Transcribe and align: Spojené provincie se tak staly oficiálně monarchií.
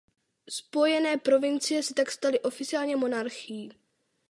Spojené 0.49 1.17
provincie 1.17 1.83
se 1.83 1.93
tak 1.93 2.11
staly 2.11 2.39
oficiálně 2.39 2.95
monarchií. 2.95 3.71